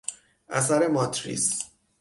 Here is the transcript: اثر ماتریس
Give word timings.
اثر 0.49 0.87
ماتریس 0.87 1.59